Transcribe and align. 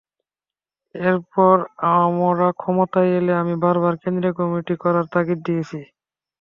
এরপর 0.95 1.55
আমরা 1.93 2.47
ক্ষমতায় 2.59 3.11
এলে 3.17 3.33
আমি 3.41 3.55
বারবার 3.63 3.93
কেন্দ্রে 4.03 4.29
কমিটি 4.39 4.75
করার 4.83 5.05
তাগিদ 5.13 5.39
দিয়েছি। 5.47 5.79